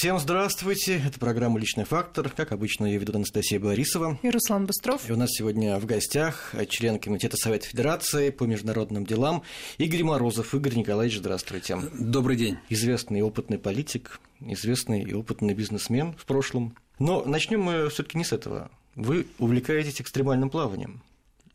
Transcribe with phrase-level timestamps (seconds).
[0.00, 0.98] Всем здравствуйте.
[1.06, 2.30] Это программа «Личный фактор».
[2.30, 4.18] Как обычно, ее ведут Анастасия Борисова.
[4.22, 5.06] И Руслан Быстров.
[5.06, 9.42] И у нас сегодня в гостях член Комитета Совета Федерации по международным делам
[9.76, 10.54] Игорь Морозов.
[10.54, 11.76] Игорь Николаевич, здравствуйте.
[11.98, 12.56] Добрый день.
[12.70, 16.74] Известный и опытный политик, известный и опытный бизнесмен в прошлом.
[16.98, 18.70] Но начнем мы все таки не с этого.
[18.94, 21.02] Вы увлекаетесь экстремальным плаванием.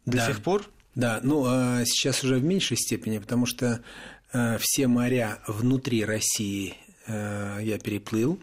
[0.05, 0.27] До да.
[0.27, 0.69] сих пор?
[0.93, 3.81] Да, ну а сейчас уже в меньшей степени, потому что
[4.33, 6.75] э, все моря внутри России
[7.07, 8.39] я переплыл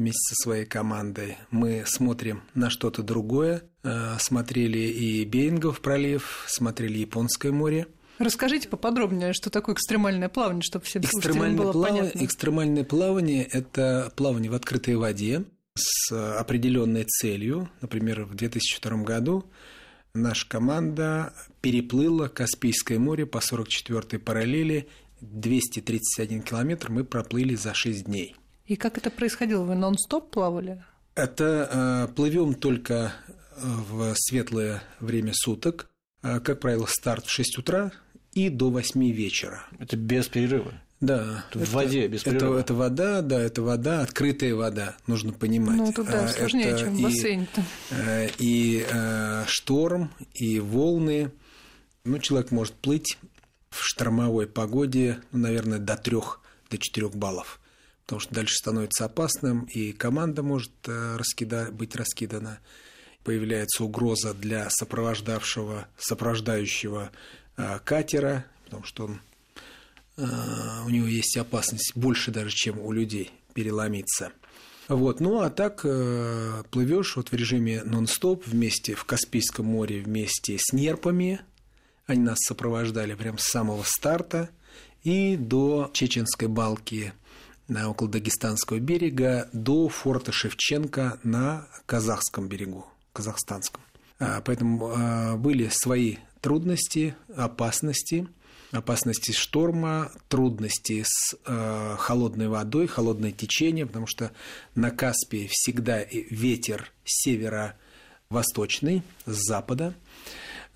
[0.00, 1.36] вместе со своей командой.
[1.50, 3.62] Мы смотрим на что-то другое.
[3.82, 7.86] Э, смотрели и Берингов пролив, смотрели Японское море.
[8.18, 11.88] Расскажите поподробнее, что такое экстремальное плавание, чтобы всем экстремальное было плав...
[11.90, 12.24] понятно.
[12.24, 17.70] Экстремальное плавание– это плавание в открытой воде с определенной целью.
[17.80, 19.44] Например, в 2002 году
[20.14, 24.88] наша команда переплыла Каспийское море по 44-й параллели
[25.20, 28.36] 231 километр мы проплыли за 6 дней.
[28.66, 29.64] И как это происходило?
[29.64, 30.84] Вы нон-стоп плавали?
[31.14, 33.12] Это э, плывем только
[33.56, 35.90] э, в светлое время суток.
[36.22, 37.92] Э, как правило, старт в 6 утра
[38.32, 39.64] и до 8 вечера.
[39.78, 40.72] Это без перерыва?
[41.00, 41.44] Да.
[41.52, 42.54] В это, воде, без перерыва?
[42.54, 45.76] Это, это вода, да, это вода, открытая вода, нужно понимать.
[45.76, 47.64] Ну, туда а, сложнее, это чем в бассейне-то.
[48.38, 51.32] И, и э, шторм, и волны.
[52.04, 53.18] Ну, человек может плыть
[53.70, 56.40] в штормовой погоде, ну, наверное, до трех,
[56.70, 57.60] до четырех баллов.
[58.04, 61.68] Потому что дальше становится опасным, и команда может э, раскида...
[61.70, 62.58] быть раскидана.
[63.22, 67.12] Появляется угроза для сопровождавшего, сопровождающего
[67.56, 69.20] э, катера, потому что он,
[70.16, 70.24] э,
[70.86, 74.32] у него есть опасность больше даже, чем у людей переломиться.
[74.88, 75.20] Вот.
[75.20, 80.72] Ну а так э, плывешь вот в режиме нон-стоп вместе в Каспийском море вместе с
[80.72, 81.42] нерпами,
[82.10, 84.50] они нас сопровождали прямо с самого старта
[85.02, 87.12] и до Чеченской балки
[87.68, 93.80] на около Дагестанского берега до форта Шевченко на казахском берегу, казахстанском.
[94.18, 98.26] А, поэтому а, были свои трудности, опасности,
[98.72, 104.30] опасности шторма, трудности с э, холодной водой, холодное течение, потому что
[104.74, 109.94] на Каспии всегда ветер северо-восточный, с запада.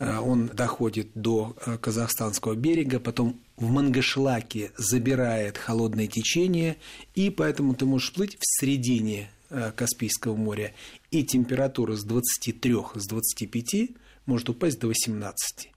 [0.05, 6.77] Э, он доходит до э, казахстанского берега, потом в Мангышлаке забирает холодное течение,
[7.15, 10.75] и поэтому ты можешь плыть в середине э, Каспийского моря,
[11.11, 13.91] и температура с 23, с 25
[14.27, 15.71] может упасть до 18.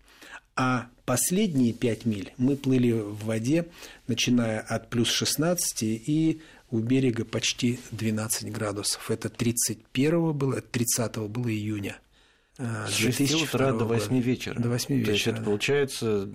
[0.57, 3.67] А последние 5 миль мы плыли в воде,
[4.07, 9.09] начиная от плюс 16 и у берега почти 12 градусов.
[9.09, 11.97] Это 31 было, 30 было июня.
[12.57, 14.59] С 6 утра до 8 вечера.
[14.59, 15.05] До 8 вечера.
[15.05, 16.27] То есть это получается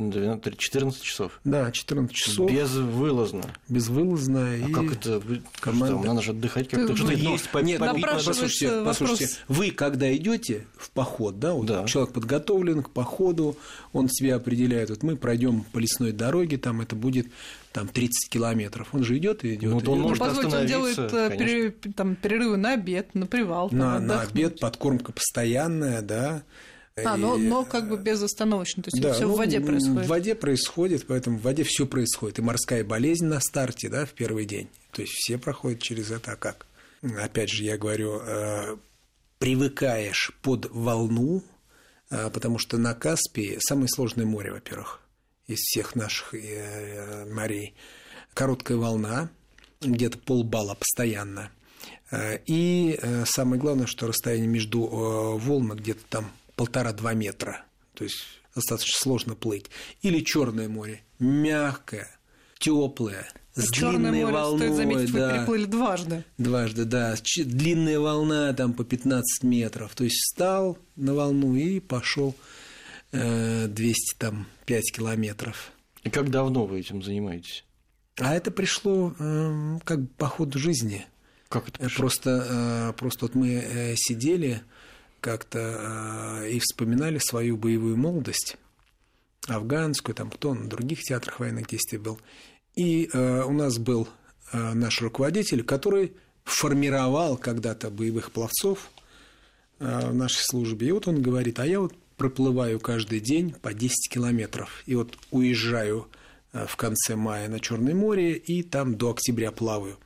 [0.57, 1.41] 14 часов.
[1.45, 2.51] Да, 14 часов.
[2.51, 3.43] Безвылазно.
[3.69, 4.51] Безвылазно.
[4.51, 5.21] А и как это?
[5.59, 5.99] Команда...
[5.99, 6.95] Что, надо же отдыхать как-то.
[6.95, 7.81] Что-то есть, попить.
[7.81, 9.29] Нет, послушайте, послушайте.
[9.49, 13.57] Вы, когда идете в поход, да, вот да, человек подготовлен к походу,
[13.93, 17.27] он себе определяет, вот мы пройдем по лесной дороге, там это будет
[17.73, 18.89] там 30 километров.
[18.93, 19.83] Он же идет и идет.
[19.83, 23.69] Ну, он может ну, позвольте, он делает э, пере, там, перерывы на обед, на привал.
[23.71, 26.43] На, там, на обед, подкормка постоянная, да.
[26.95, 30.05] А, но, но как бы безостановочно, то есть да, все ну, в воде происходит.
[30.05, 32.39] В воде происходит, поэтому в воде все происходит.
[32.39, 34.69] И морская болезнь на старте, да, в первый день.
[34.91, 36.67] То есть все проходят через это, а как?
[37.03, 38.77] Опять же, я говорю, э,
[39.39, 41.43] привыкаешь под волну,
[42.11, 45.02] э, потому что на Каспии самое сложное море, во-первых
[45.55, 47.75] из всех наших э, морей.
[48.35, 49.31] Короткая волна,
[49.81, 51.51] где-то полбалла постоянно.
[52.11, 57.65] Э, и э, самое главное, что расстояние между волнами где-то там полтора-два метра.
[57.95, 58.25] То есть
[58.55, 59.67] достаточно сложно плыть.
[60.03, 62.09] Или Черное море, мягкое,
[62.59, 65.27] теплое, с Черное длинной море, волной, стоит заметить, да.
[65.27, 66.25] вы переплыли дважды.
[66.39, 67.15] Дважды, да.
[67.37, 69.95] Длинная волна там по 15 метров.
[69.95, 72.35] То есть встал на волну и пошел
[73.13, 75.73] 205 километров.
[76.03, 77.65] И как давно вы этим занимаетесь?
[78.19, 81.07] А это пришло э, как по ходу жизни.
[81.49, 81.97] Как это пришло?
[81.97, 84.63] Просто, э, просто вот мы э, сидели
[85.21, 88.57] как-то и вспоминали свою боевую молодость,
[89.47, 92.19] афганскую, там кто на других театрах военных действий был.
[92.75, 94.09] И у нас был
[94.53, 98.91] наш руководитель, который формировал когда-то боевых пловцов
[99.79, 100.89] в нашей службе.
[100.89, 104.85] И вот он говорит, а я вот проплываю каждый день по 10 километров.
[104.87, 106.07] И вот уезжаю
[106.53, 109.99] э, в конце мая на Черное море и там до октября плаваю.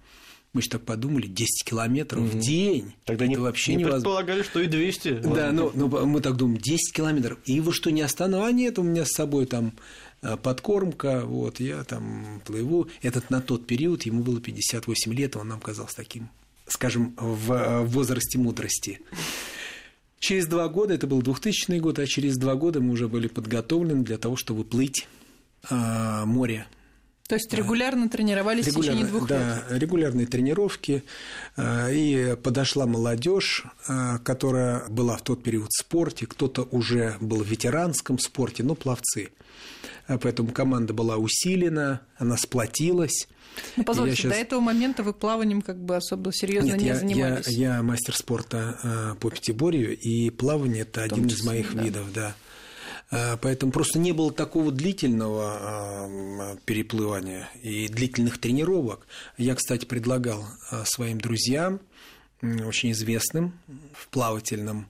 [0.54, 2.30] Мы же так подумали, 10 километров угу.
[2.30, 2.94] в день.
[3.04, 4.00] Тогда не, вообще не невозможно.
[4.00, 5.08] предполагали, что и 200.
[5.34, 7.38] Да, ну, ну мы так думаем, 10 километров.
[7.44, 8.46] И вы что, не останов?
[8.46, 9.74] А нет, у меня с собой там
[10.22, 12.88] э, подкормка, вот, я там плыву.
[13.02, 16.30] Этот на тот период, ему было 58 лет, он нам казался таким
[16.68, 19.00] скажем, в возрасте мудрости.
[20.18, 24.02] Через два года, это был 2000 год, а через два года мы уже были подготовлены
[24.02, 25.06] для того, чтобы плыть
[25.68, 26.66] а, море.
[27.28, 29.64] То есть регулярно тренировались регулярно, в течение двух да, лет?
[29.68, 31.02] Да, регулярные тренировки.
[31.56, 37.42] А, и подошла молодежь, а, которая была в тот период в спорте, кто-то уже был
[37.42, 39.30] в ветеранском спорте, ну, пловцы.
[40.06, 43.26] А поэтому команда была усилена, она сплотилась.
[43.76, 44.32] Ну, позвольте, сейчас...
[44.32, 47.48] до этого момента вы плаванием как бы особо серьезно Нет, не я, занимались.
[47.48, 51.82] Я, я мастер спорта а, по пятиборью, и плавание это один числе, из моих да.
[51.82, 52.34] видов, да.
[53.10, 59.06] А, поэтому просто не было такого длительного переплывания и длительных тренировок.
[59.38, 60.46] Я, кстати, предлагал
[60.84, 61.80] своим друзьям,
[62.42, 63.58] очень известным
[63.92, 64.86] в плавательном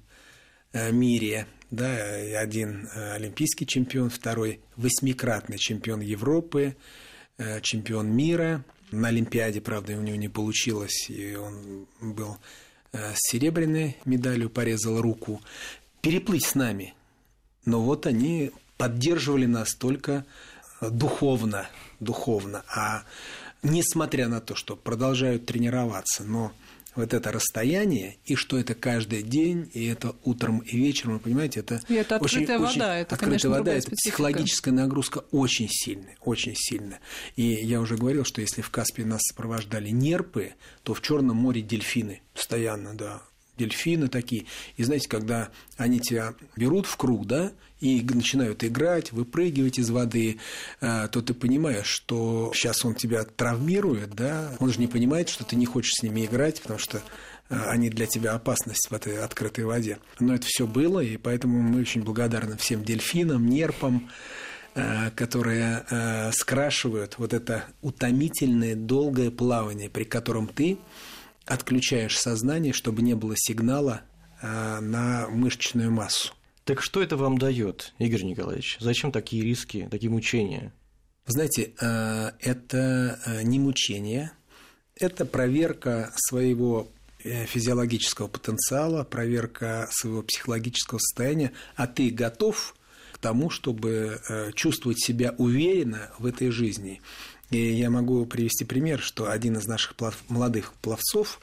[0.91, 6.76] мире, да, один олимпийский чемпион, второй восьмикратный чемпион Европы,
[7.38, 8.64] Э, чемпион мира.
[8.93, 12.38] На Олимпиаде, правда, у него не получилось, и он был
[12.93, 15.43] э, с серебряной медалью, порезал руку.
[16.00, 16.94] Переплыть с нами.
[17.67, 20.25] Но вот они поддерживали нас только
[20.81, 21.67] духовно,
[22.00, 22.64] духовно.
[22.75, 23.02] А
[23.62, 26.52] несмотря на то, что продолжают тренироваться, но
[26.97, 31.61] вот это расстояние, и что это каждый день, и это утром и вечером, вы понимаете,
[31.61, 34.11] это, и это открытая очень, вода, очень, это, открытая конечно, вода, это специфика.
[34.11, 37.01] психологическая нагрузка очень сильная, очень сильная.
[37.37, 41.63] И я уже говорил, что если в Каспии нас сопровождали нерпы, то в Черном море
[41.63, 43.23] дельфины постоянно, да,
[43.56, 44.47] дельфины такие.
[44.76, 50.38] И знаете, когда они тебя берут в круг, да, и начинают играть, выпрыгивать из воды,
[50.81, 55.44] э, то ты понимаешь, что сейчас он тебя травмирует, да, он же не понимает, что
[55.44, 57.03] ты не хочешь с ними играть, потому что
[57.49, 59.99] э, они для тебя опасность в этой открытой воде.
[60.20, 64.11] Но это все было, и поэтому мы очень благодарны всем дельфинам, нерпам,
[64.75, 70.79] э, которые скрашивают вот это утомительное долгое плавание, при котором ты
[71.47, 74.03] отключаешь сознание, чтобы не было сигнала
[74.43, 76.35] э, на мышечную массу.
[76.65, 78.77] Так что это вам дает, Игорь Николаевич?
[78.81, 80.73] Зачем такие риски, такие мучения?
[81.27, 84.33] Знаете, э, это э, не мучение,
[84.97, 86.89] это проверка своего
[87.19, 92.77] физиологического потенциала, проверка своего психологического состояния, а ты готов
[93.11, 94.21] к тому, чтобы
[94.55, 97.01] чувствовать себя уверенно в этой жизни.
[97.51, 100.23] И я могу привести пример, что один из наших плав...
[100.29, 101.41] молодых пловцов,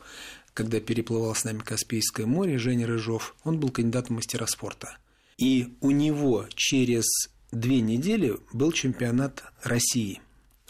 [0.53, 4.97] когда переплывал с нами Каспийское море, Женя Рыжов, он был кандидатом мастера спорта.
[5.37, 7.05] И у него через
[7.51, 10.21] две недели был чемпионат России,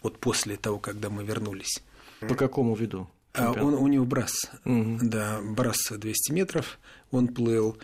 [0.02, 1.82] вот после того, когда мы вернулись.
[2.22, 3.10] По какому виду?
[3.34, 5.00] А он, у него брас, угу.
[5.02, 6.78] да, брас 200 метров,
[7.12, 7.78] он плыл.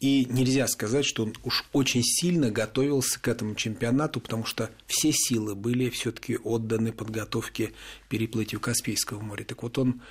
[0.00, 5.12] И нельзя сказать, что он уж очень сильно готовился к этому чемпионату, потому что все
[5.12, 7.72] силы были все-таки отданы подготовке
[8.08, 9.44] переплытию Каспийского моря.
[9.44, 10.02] Так вот он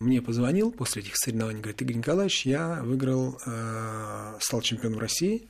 [0.00, 5.48] мне позвонил после этих соревнований, говорит, Игорь Николаевич, я выиграл, э, стал чемпионом России,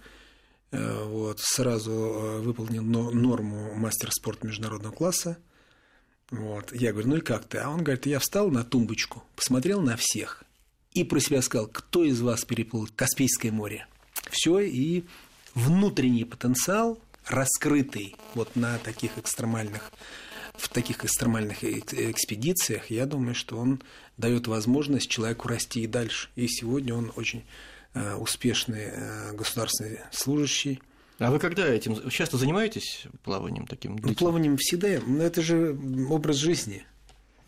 [0.70, 5.38] э, вот, сразу э, выполнил норму мастера спорта международного класса.
[6.30, 6.72] Вот.
[6.72, 7.58] Я говорю, ну и как ты?
[7.58, 10.44] А он говорит, я встал на тумбочку, посмотрел на всех
[10.94, 13.86] и про себя сказал, кто из вас переплыл Каспийское море.
[14.30, 15.04] Все, и
[15.54, 19.92] внутренний потенциал, раскрытый вот на таких экстремальных
[20.54, 23.80] в таких экстремальных экспедициях, я думаю, что он
[24.16, 26.30] дает возможность человеку расти и дальше.
[26.34, 27.44] И сегодня он очень
[27.94, 30.82] э, успешный э, государственный служащий.
[31.20, 33.96] А вы когда этим часто занимаетесь плаванием таким?
[34.02, 35.00] Ну, плаванием всегда.
[35.06, 35.78] Ну, это же
[36.10, 36.84] образ жизни.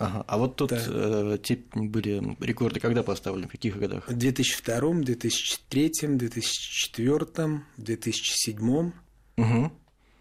[0.00, 0.25] Ага.
[0.26, 0.83] А вот тут да.
[0.88, 4.09] э, те были рекорды когда поставлены, в каких годах?
[4.09, 8.92] В 2002, 2003, 2004, 2007.
[9.37, 9.73] Угу.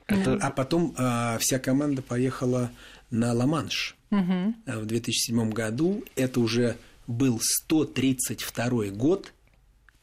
[0.08, 0.34] Это...
[0.42, 2.72] А потом э, вся команда поехала
[3.10, 3.96] на Ла-Манш.
[4.12, 4.56] Угу.
[4.66, 6.76] В 2007 году это уже
[7.08, 9.32] был 132 год,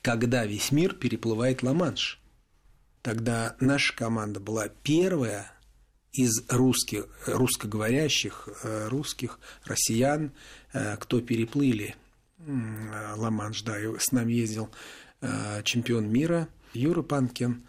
[0.01, 2.19] когда весь мир переплывает Ла-Манш.
[3.03, 5.53] Тогда наша команда была первая
[6.17, 10.33] из русских, русскоговорящих, э, русских, россиян,
[10.73, 11.95] э, кто переплыли
[12.39, 14.71] Ла-Манш, да, и с нами ездил
[15.21, 17.65] э, чемпион мира Юра Панкин,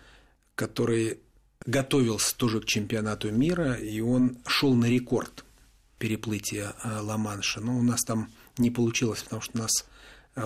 [0.56, 1.20] который
[1.66, 5.44] готовился тоже к чемпионату мира, и он шел на рекорд
[6.00, 7.60] переплытия Ла-Манша.
[7.60, 9.86] Но у нас там не получилось, потому что у нас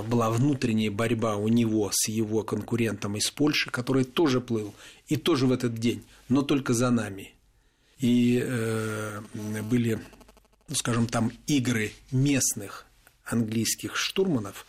[0.07, 4.73] была внутренняя борьба у него с его конкурентом из Польши, который тоже плыл,
[5.07, 7.33] и тоже в этот день, но только за нами
[8.01, 9.21] и э,
[9.69, 9.99] были,
[10.67, 12.85] ну, скажем, там игры местных
[13.23, 14.65] английских штурманов,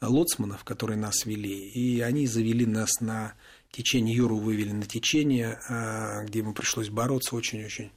[0.00, 3.34] лоцманов, которые нас вели, и они завели нас на
[3.70, 7.92] течение, Юру вывели на течение, э, где ему пришлось бороться очень-очень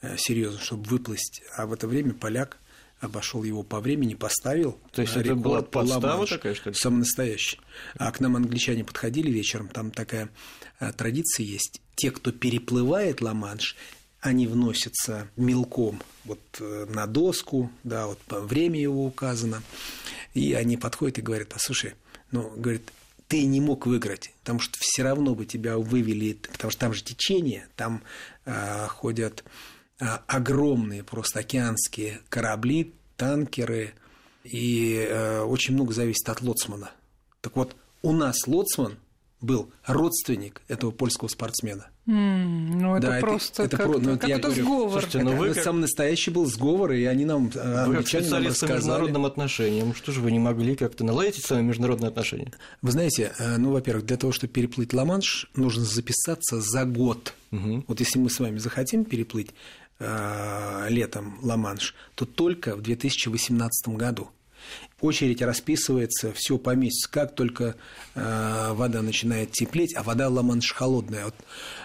[0.00, 1.42] э, серьезно, чтобы выплыть.
[1.56, 2.58] А в это время поляк
[3.00, 4.80] обошел его по времени, поставил.
[4.92, 6.74] То есть это была подстава такая, что ли?
[6.74, 7.60] Самый настоящий.
[7.98, 10.30] А к нам англичане подходили вечером, там такая
[10.78, 11.82] а, традиция есть.
[11.96, 13.76] Те, кто переплывает Ла-Манш,
[14.24, 19.62] они вносятся мелком вот э, на доску, да, вот время его указано,
[20.32, 21.92] и они подходят и говорят, а слушай,
[22.30, 22.90] ну, говорит,
[23.28, 27.04] ты не мог выиграть, потому что все равно бы тебя вывели, потому что там же
[27.04, 28.02] течение, там
[28.46, 29.44] э, ходят
[30.00, 33.92] э, огромные просто океанские корабли, танкеры,
[34.42, 36.92] и э, очень много зависит от лоцмана.
[37.42, 38.96] Так вот, у нас лоцман
[39.44, 41.88] был родственник этого польского спортсмена.
[42.06, 44.90] Mm, ну, это да, просто это, это, ну, как, это сговор.
[44.90, 45.64] Слушайте, ну вы это как...
[45.64, 48.72] самый настоящий был сговор, и они нам, э, вы англичане нам рассказали.
[48.72, 52.52] по международным отношениям, что же вы не могли как-то наладить эти самые международные отношения?
[52.82, 57.32] Вы знаете, э, ну, во-первых, для того, чтобы переплыть Ла-Манш, нужно записаться за год.
[57.52, 57.84] Угу.
[57.88, 59.50] Вот если мы с вами захотим переплыть
[59.98, 64.28] э, летом Ла-Манш, то только в 2018 году
[65.04, 67.08] очередь расписывается все по месяцу.
[67.10, 67.76] Как только
[68.14, 71.26] э, вода начинает теплеть, а вода Ла-Манш холодная.
[71.26, 71.34] Вот,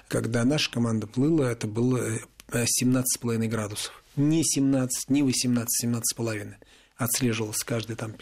[0.08, 2.20] когда наша команда плыла, это было
[2.52, 4.04] 17,5 градусов.
[4.16, 6.54] Не 17, не 18, 17,5.
[6.98, 8.14] Отслеживалось каждые там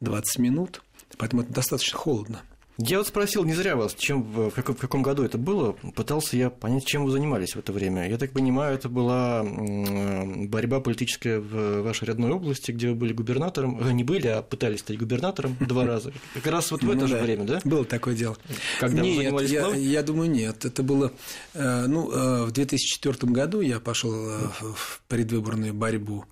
[0.00, 0.82] 15-20 минут.
[1.16, 2.42] Поэтому это достаточно холодно.
[2.78, 5.72] Я вот спросил не зря вас, чем, в, каком, в каком году это было.
[5.94, 8.08] Пытался я понять, чем вы занимались в это время.
[8.08, 13.78] Я так понимаю, это была борьба политическая в вашей родной области, где вы были губернатором.
[13.78, 16.12] Вы не были, а пытались стать губернатором два раза.
[16.34, 17.60] Как раз вот в это ну, же время, да?
[17.64, 18.36] Было такое дело.
[18.80, 20.64] Когда вы занимались я, думаю, нет.
[20.64, 21.12] Это было...
[21.54, 26.24] Э, ну, э, в 2004 году я пошел э, в предвыборную борьбу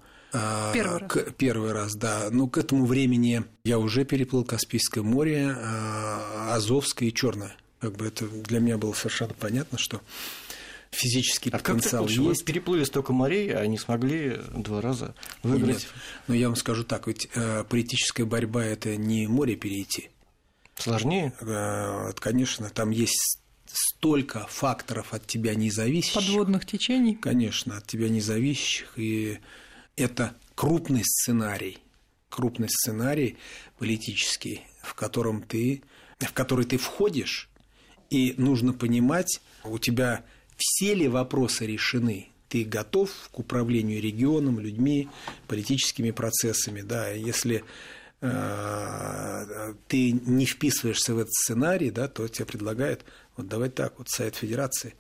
[0.73, 1.11] первый раз.
[1.11, 2.29] К, первый раз, да.
[2.31, 7.57] Ну, к этому времени я уже переплыл Каспийское море, а, Азовское и Черное.
[7.81, 10.01] Как бы это для меня было совершенно понятно, что
[10.93, 12.41] физический а потенциал как есть.
[12.41, 15.77] Вы переплыли столько морей, а не смогли два раза выиграть?
[15.77, 15.87] Нет.
[16.29, 20.11] Но я вам скажу так, ведь э, политическая борьба– это не море перейти.
[20.77, 21.33] Сложнее?
[21.41, 26.15] Э, конечно, там есть столько факторов от тебя независящих.
[26.15, 27.17] Подводных течений.
[27.17, 28.93] Конечно, от тебя независящих.
[28.97, 29.39] И
[29.97, 31.79] это крупный сценарий,
[32.29, 33.37] крупный сценарий
[33.79, 35.83] политический, в котором ты,
[36.19, 37.49] в который ты входишь,
[38.11, 40.25] и нужно понимать, у тебя
[40.57, 45.09] все ли вопросы решены, ты готов к управлению регионом, людьми,
[45.49, 47.65] политическими процессами, да, если
[48.21, 53.05] э, ты не вписываешься в этот сценарий, да, то тебе предлагают,
[53.37, 54.95] вот давай так, вот Совет Федерации,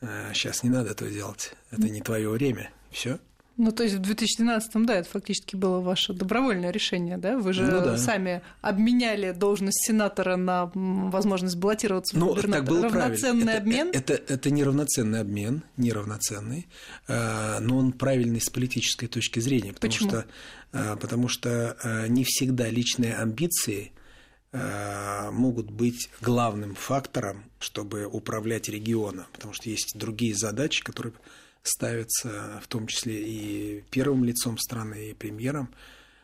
[0.00, 3.18] э, сейчас не надо этого делать, это не твое время, все.
[3.56, 7.38] Ну, то есть в 2012-м, да, это фактически было ваше добровольное решение, да?
[7.38, 7.96] Вы же ну, да.
[7.96, 12.64] сами обменяли должность сенатора на возможность баллотироваться ну, в губернатора.
[12.64, 13.90] Так было равноценный это, обмен?
[13.92, 16.66] Это, это, это неравноценный обмен, неравноценный,
[17.06, 20.10] э, но он правильный с политической точки зрения, потому Почему?
[20.10, 20.24] что,
[20.72, 23.92] э, потому что э, не всегда личные амбиции
[25.32, 31.12] могут быть главным фактором, чтобы управлять регионом, потому что есть другие задачи, которые
[31.64, 35.70] ставится в том числе и первым лицом страны, и премьером,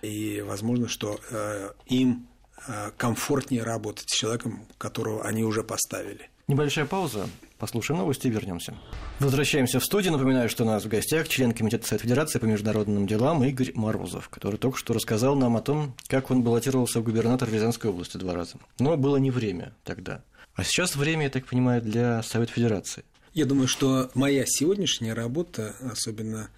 [0.02, 2.28] и возможно, что э, им
[2.68, 6.30] э, комфортнее работать с человеком, которого они уже поставили.
[6.46, 7.28] Небольшая пауза.
[7.58, 8.74] Послушаем новости и вернемся.
[9.18, 10.12] Возвращаемся в студию.
[10.12, 14.28] Напоминаю, что у нас в гостях член Комитета Совет Федерации по международным делам Игорь Морозов,
[14.30, 18.34] который только что рассказал нам о том, как он баллотировался в губернатор Рязанской области два
[18.34, 18.56] раза.
[18.78, 20.24] Но было не время тогда.
[20.54, 23.04] А сейчас время, я так понимаю, для Совета Федерации.
[23.32, 26.50] Я думаю, что моя сегодняшняя работа, особенно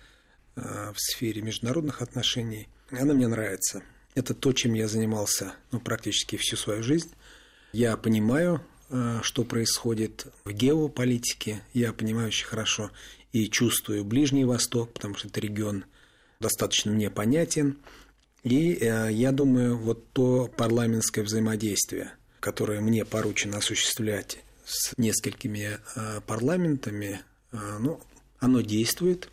[0.57, 3.83] э, в сфере международных отношений, она мне нравится.
[4.15, 7.11] Это то, чем я занимался ну, практически всю свою жизнь.
[7.73, 12.91] Я понимаю, э, что происходит в геополитике, я понимаю очень хорошо
[13.33, 15.85] и чувствую Ближний Восток, потому что это регион
[16.41, 17.79] достаточно мне понятен.
[18.45, 26.21] И э, я думаю, вот то парламентское взаимодействие, которое мне поручено осуществлять с несколькими э,
[26.27, 27.21] парламентами,
[27.53, 28.01] э, ну,
[28.39, 29.31] оно действует,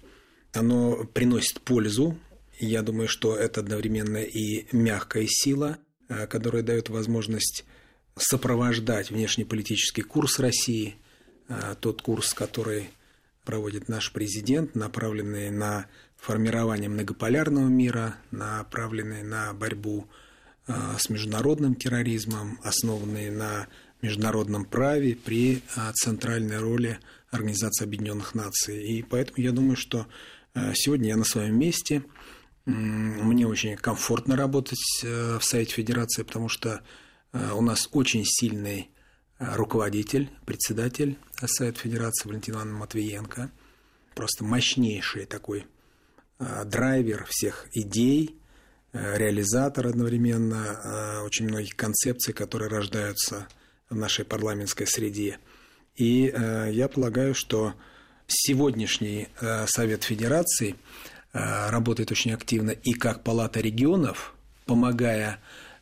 [0.54, 2.18] оно приносит пользу.
[2.60, 7.66] Я думаю, что это одновременно и мягкая сила, э, которая дает возможность
[8.18, 10.98] сопровождать внешнеполитический курс России,
[11.80, 12.90] тот курс, который
[13.46, 15.86] проводит наш президент, направленный на
[16.18, 20.10] формирование многополярного мира, направленный на борьбу
[20.68, 23.68] с международным терроризмом, основанный на
[24.02, 27.00] международном праве при а, центральной роли
[27.32, 28.84] Организации Объединенных Наций.
[28.84, 30.08] И поэтому я думаю, что
[30.54, 32.04] а, сегодня я на своем месте.
[32.66, 36.82] Мне очень комфортно работать э, в Совете Федерации, потому что
[37.32, 38.92] а, у нас очень сильный
[39.40, 43.52] руководитель, председатель Совета Федерации Валентин Ивановна Матвиенко.
[44.14, 45.66] Просто мощнейший такой
[46.40, 48.38] драйвер всех идей,
[48.92, 53.48] реализатор одновременно очень многих концепций, которые рождаются
[53.90, 55.40] в нашей парламентской среде.
[55.96, 56.34] И
[56.72, 57.74] я полагаю, что
[58.28, 59.28] сегодняшний
[59.68, 60.76] Совет Федерации
[61.34, 64.34] работает очень активно и как Палата регионов,
[64.66, 65.40] помогая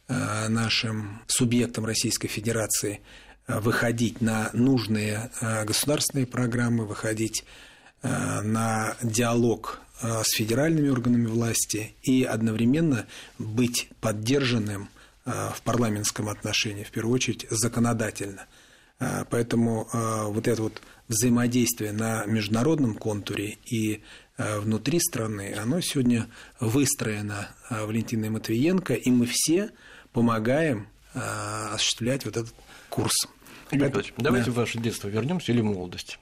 [0.08, 3.02] нашим субъектам Российской Федерации
[3.48, 5.30] выходить на нужные
[5.66, 7.44] государственные программы, выходить
[8.04, 13.06] на диалог с федеральными органами власти и одновременно
[13.38, 14.90] быть поддержанным
[15.28, 18.48] в парламентском отношении, в первую очередь законодательно.
[19.30, 19.88] Поэтому
[20.32, 24.02] вот это вот взаимодействие на международном контуре и
[24.38, 26.28] внутри страны, оно сегодня
[26.60, 29.72] выстроено Валентиной Матвиенко, и мы все
[30.14, 32.56] помогаем осуществлять вот этот
[32.90, 33.14] курс.
[33.70, 34.52] Игорь Петрович, давайте да.
[34.54, 36.20] в ваше детство вернемся или молодость.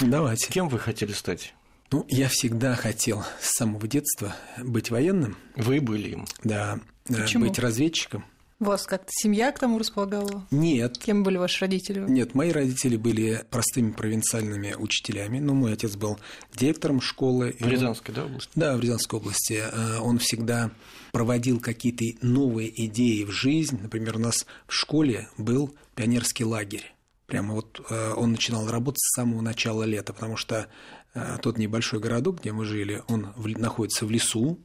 [0.00, 0.52] Давайте.
[0.52, 1.54] Кем вы хотели стать?
[1.90, 5.36] Ну, я всегда хотел с самого детства быть военным.
[5.54, 6.26] Вы были им?
[6.44, 6.80] Да.
[7.08, 7.46] Почему?
[7.46, 8.24] Быть разведчиком.
[8.58, 10.46] Вас как-то семья к тому располагала?
[10.50, 10.96] Нет.
[10.96, 12.00] Кем были ваши родители?
[12.08, 15.40] Нет, мои родители были простыми провинциальными учителями.
[15.40, 16.18] Ну, мой отец был
[16.54, 17.54] директором школы.
[17.60, 18.50] В Рязанской, да, области?
[18.54, 19.62] Да, в Рязанской области.
[19.70, 20.70] Э, он всегда
[21.12, 23.78] проводил какие-то новые идеи в жизнь.
[23.82, 26.94] Например, у нас в школе был пионерский лагерь.
[27.26, 30.68] Прямо вот э, он начинал работать с самого начала лета, потому что
[31.12, 34.58] э, тот небольшой городок, где мы жили, он находится в лесу,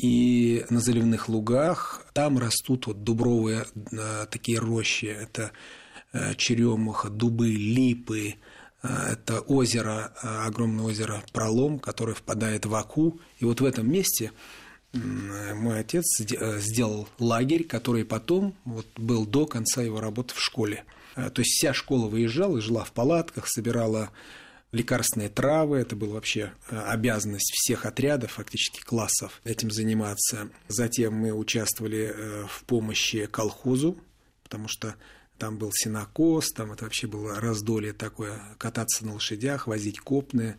[0.00, 5.04] и на заливных лугах там растут вот дубровые э, такие рощи.
[5.04, 5.52] Это
[6.14, 8.36] э, черемуха, дубы, липы,
[8.82, 10.14] э, это озеро,
[10.46, 13.20] огромное озеро Пролом, которое впадает в Аку.
[13.40, 14.32] И вот в этом месте
[14.92, 20.84] мой отец сделал лагерь, который потом вот, был до конца его работы в школе.
[21.14, 24.10] То есть вся школа выезжала и жила в палатках, собирала
[24.72, 25.78] лекарственные травы.
[25.78, 30.50] Это была вообще э, обязанность всех отрядов, фактически классов, этим заниматься.
[30.68, 33.98] Затем мы участвовали э, в помощи колхозу,
[34.42, 34.94] потому что
[35.38, 40.56] там был синокос, там это вообще было раздолье такое, кататься на лошадях, возить копны,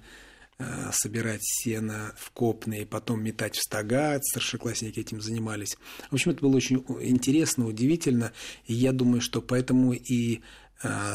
[0.57, 5.77] э, собирать сено в копны и потом метать в стога, старшеклассники этим занимались.
[6.09, 8.33] В общем, это было очень интересно, удивительно,
[8.65, 10.41] и я думаю, что поэтому и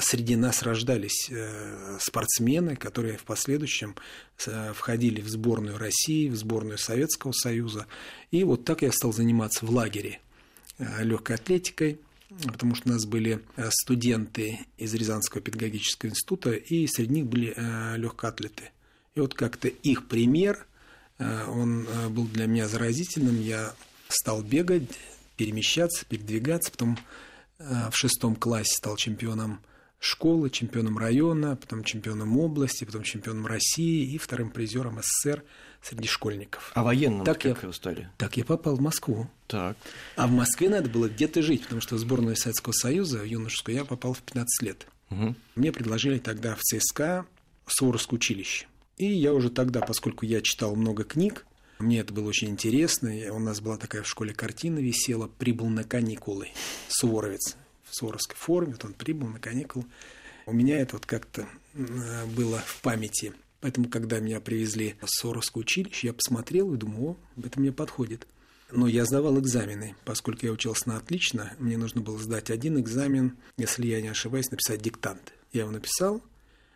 [0.01, 3.97] среди нас рождались э, спортсмены, которые в последующем
[4.47, 7.87] э, входили в сборную России, в сборную Советского Союза.
[8.31, 10.21] И вот так я стал заниматься в лагере
[11.01, 11.99] легкой атлетикой,
[12.45, 17.55] потому что у нас были студенты из Рязанского педагогического института, и среди них были
[17.97, 18.71] легкоатлеты.
[19.15, 20.67] И вот как-то их пример,
[21.19, 23.41] он был для меня заразительным.
[23.41, 23.75] Я
[24.09, 24.91] стал бегать,
[25.39, 29.61] перемещаться, передвигаться, потом Э, в шестом классе стал чемпионом
[29.99, 35.43] школы, чемпионом района, потом чемпионом области, потом чемпионом России и вторым призером СССР
[35.83, 36.71] среди школьников.
[36.75, 38.11] А военным так как я, вы стали?
[38.19, 39.29] Так я попал в Москву.
[39.47, 39.77] Так.
[40.17, 43.85] А в Москве надо было где-то жить, потому что в сборную Советского Союза, юношескую, я
[43.85, 44.87] попал в 15 лет.
[45.11, 45.35] Угу.
[45.55, 47.27] Мне предложили тогда в ЦСКА
[47.67, 48.67] Суворовское училище.
[48.97, 51.47] И я уже тогда, поскольку я читал много книг,
[51.79, 53.13] мне это было очень интересно.
[53.33, 56.49] У нас была такая в школе картина висела «Прибыл на каникулы»
[56.89, 58.73] Суворовец в суворовской форме.
[58.73, 59.85] Вот он прибыл на каникулы.
[60.47, 63.35] У меня это вот как-то было в памяти.
[63.61, 68.27] Поэтому, когда меня привезли в Суворовское училище, я посмотрел и думаю, о, это мне подходит.
[68.71, 73.37] Но я сдавал экзамены, поскольку я учился на отлично, мне нужно было сдать один экзамен,
[73.57, 75.33] если я не ошибаюсь, написать диктант.
[75.53, 76.23] Я его написал.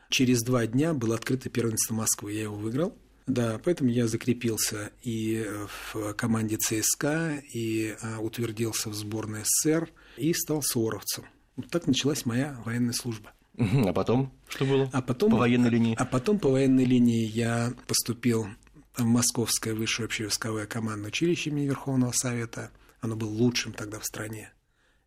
[0.08, 2.96] Через два дня было открыто первенство Москвы, я его выиграл–
[3.30, 5.46] да, поэтому я закрепился и
[5.92, 11.24] в команде ЦСКА, и а, утвердился в сборной СССР, и стал суворовцем.
[11.56, 13.32] Вот так началась моя военная служба.
[13.58, 14.90] А потом что было?
[14.92, 15.94] А потом, по военной линии?
[15.98, 18.48] А потом по военной линии я поступил
[18.96, 22.70] в Московское высшее общевойсковое командное училище имени Верховного Совета.
[23.00, 24.52] Оно было лучшим тогда в стране.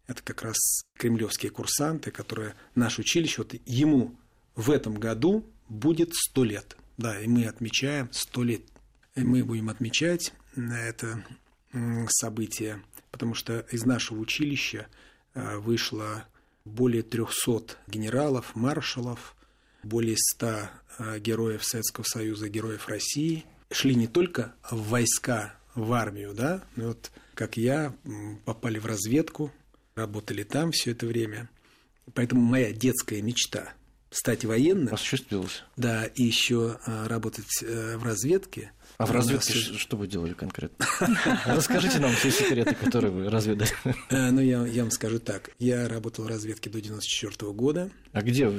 [0.08, 0.58] Это как раз
[0.98, 4.16] кремлевские курсанты, которые наше училище, вот ему
[4.56, 8.62] в этом году будет сто лет– да, и мы отмечаем сто лет.
[9.16, 11.24] И мы будем отмечать это
[12.08, 14.88] событие, потому что из нашего училища
[15.34, 16.26] э, вышло
[16.66, 19.36] более 300 генералов, маршалов,
[19.82, 23.46] более 100 э, героев Советского Союза, героев России.
[23.72, 27.96] Шли не только в войска, в армию, да, вот как я,
[28.46, 29.52] попали в разведку,
[29.96, 31.50] работали там все это время.
[32.14, 33.74] Поэтому моя детская мечта–
[34.14, 34.94] стать военным.
[34.94, 35.64] Осуществилось.
[35.76, 38.72] Да, и еще а, работать э, в разведке.
[38.98, 40.86] А в разведке что вы делали конкретно?
[41.46, 43.72] Расскажите нам все секреты, которые вы разведали.
[44.10, 45.50] Э, ну, я, я вам скажу так.
[45.58, 47.90] Я работал в разведке до 94 года.
[48.12, 48.50] А где?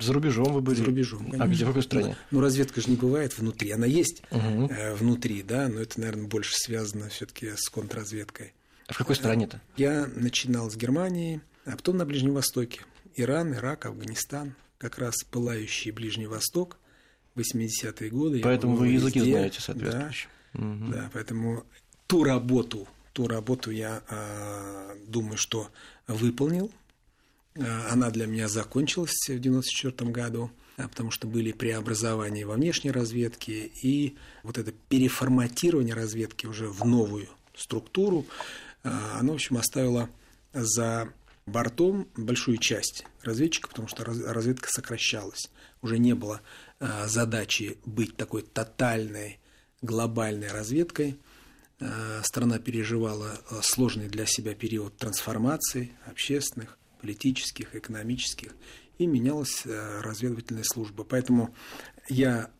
[0.00, 0.76] За рубежом вы были?
[0.76, 1.44] За рубежом, конечно.
[1.44, 2.16] А где, в какой стране?
[2.30, 3.70] Ну, разведка же не бывает внутри.
[3.70, 4.70] Она есть угу.
[4.98, 8.54] внутри, да, но это, наверное, больше связано все таки с контрразведкой.
[8.86, 9.60] А в какой стране-то?
[9.76, 12.80] Я начинал с Германии, а потом на Ближнем Востоке.
[13.14, 16.76] Иран, Ирак, Афганистан, как раз пылающий Ближний Восток,
[17.36, 18.40] 80-е годы.
[18.40, 19.30] Поэтому вы языки везде.
[19.30, 20.28] знаете соответствующие.
[20.54, 20.92] Да, угу.
[20.92, 21.64] да, поэтому
[22.08, 25.70] ту работу, ту работу я э, думаю, что
[26.08, 26.72] выполнил.
[27.54, 32.90] Э, она для меня закончилась в 94 году, а, потому что были преобразования во внешней
[32.90, 38.26] разведке и вот это переформатирование разведки уже в новую структуру,
[38.82, 38.90] э,
[39.20, 40.10] оно, в общем, оставило
[40.52, 41.08] за
[41.46, 45.50] бортом большую часть разведчиков, потому что разведка сокращалась.
[45.80, 46.40] Уже не было
[46.78, 49.40] э, задачи быть такой тотальной
[49.80, 51.18] глобальной разведкой.
[51.80, 58.54] Э, страна переживала э, сложный для себя период трансформаций общественных, политических, экономических,
[58.98, 61.02] и менялась разведывательная служба.
[61.02, 61.52] Поэтому
[62.08, 62.50] я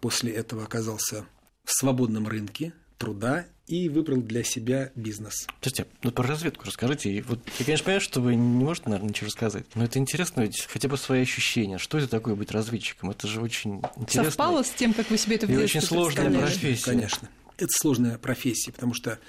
[0.00, 1.26] после этого оказался
[1.64, 5.46] в свободном рынке труда и выбрал для себя бизнес.
[5.60, 7.22] Слушайте, ну про разведку расскажите.
[7.22, 10.66] Вот я, конечно, понимаю, что вы не можете, наверное, ничего рассказать, но это интересно ведь
[10.68, 11.78] хотя бы свои ощущения.
[11.78, 13.10] Что это такое быть разведчиком?
[13.10, 14.24] Это же очень интересно.
[14.24, 16.84] Совпало с тем, как вы себе это в И очень сложная профессия.
[16.84, 17.28] Конечно.
[17.56, 19.20] Это сложная профессия, потому что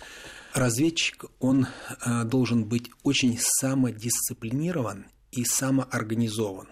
[0.54, 1.68] разведчик, он
[2.00, 6.68] а, должен быть очень самодисциплинирован и самоорганизован,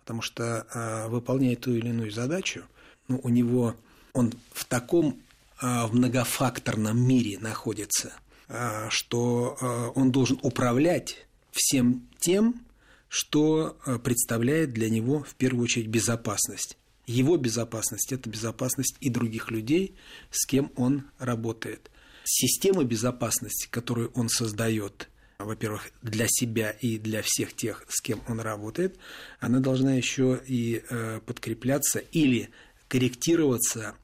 [0.00, 2.62] потому что а, выполняя ту или иную задачу,
[3.08, 3.74] ну, у него
[4.12, 5.18] он в таком
[5.60, 8.12] в многофакторном мире находится,
[8.48, 12.64] а, что а, он должен управлять всем тем,
[13.08, 16.76] что представляет для него в первую очередь безопасность.
[17.06, 19.94] Его безопасность– это безопасность и других людей,
[20.30, 21.90] с кем он работает.
[22.24, 28.40] Система безопасности, которую он создает, во-первых, для себя и для всех тех, с кем он
[28.40, 28.98] работает,
[29.40, 32.50] она должна еще и э, подкрепляться или
[32.88, 33.94] корректироваться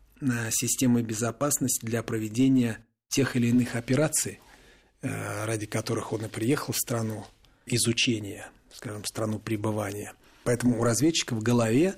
[0.51, 4.41] системы безопасности для проведения тех или иных операций,
[5.03, 7.25] э, ради которых он и приехал в страну
[7.67, 10.15] изучения, скажем, страну пребывания.
[10.45, 11.97] Поэтому у разведчика в голове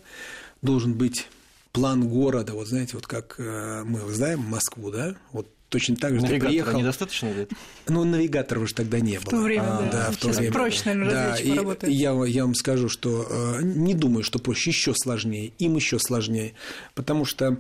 [0.62, 1.27] должен быть
[1.73, 2.55] план города.
[2.55, 5.17] Вот знаете, вот как э, мы знаем Москву, да?
[5.33, 6.79] Вот точно так же ты приехал.
[6.79, 7.51] недостаточно лет?
[7.89, 9.27] Ну, навигаторов же тогда не было.
[9.27, 9.91] В то время, а, да.
[9.91, 10.53] да в то Сейчас время.
[10.53, 11.93] проще, наверное, да, и работает.
[11.93, 16.55] Я, я вам скажу, что э, не думаю, что проще, еще сложнее, им еще сложнее,
[16.95, 17.59] потому что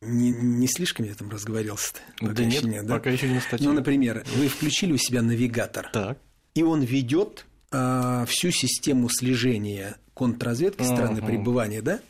[0.00, 2.00] не, не слишком я там разговорился-то?
[2.18, 2.94] Пока да еще нет, да?
[2.94, 3.68] пока еще не статья.
[3.68, 6.18] Ну, например, вы включили у себя навигатор, так.
[6.54, 11.26] и он ведет а, всю систему слежения контрразведки страны uh-huh.
[11.26, 12.00] пребывания, да?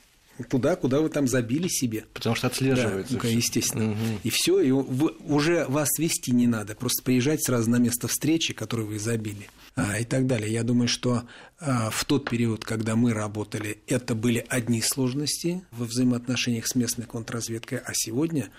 [0.48, 2.04] Туда, куда вы там забили себе.
[2.12, 3.14] Потому что отслеживается.
[3.14, 3.90] Да, ну, естественно.
[3.92, 4.20] Угу.
[4.24, 8.54] И все, и вы, уже вас вести не надо, просто приезжать сразу на место встречи,
[8.54, 9.48] которое вы забили.
[9.76, 10.52] А, и так далее.
[10.52, 11.22] Я думаю, что
[11.58, 17.06] а, в тот период, когда мы работали, это были одни сложности во взаимоотношениях с местной
[17.06, 18.50] контрразведкой, а сегодня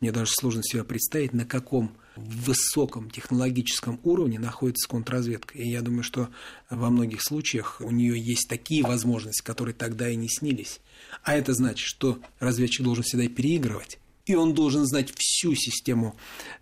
[0.00, 5.56] мне даже сложно себе представить, на каком высоком технологическом уровне находится контрразведка.
[5.56, 6.28] И я думаю, что
[6.70, 10.80] во многих случаях у нее есть такие возможности, которые тогда и не снились.
[11.22, 13.98] А это значит, что разведчик должен всегда переигрывать.
[14.24, 16.14] И он должен знать всю систему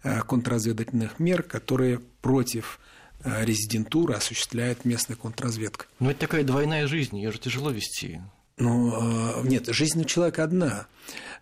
[0.03, 2.81] э, контрразведывательных мер, которые против
[3.23, 5.87] э, резидентуры осуществляет местная контрразведка.
[5.99, 8.21] Ну, это такая двойная жизнь, ее же тяжело вести.
[8.57, 10.87] Ну, э, нет, жизнь у человека одна,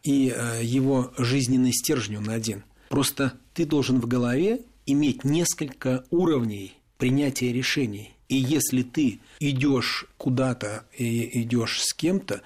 [0.03, 2.65] и его жизненный стержень он один.
[2.89, 8.15] Просто ты должен в голове иметь несколько уровней принятия решений.
[8.29, 12.43] И если ты идешь куда-то и идешь с кем-то,